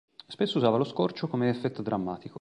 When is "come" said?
1.27-1.47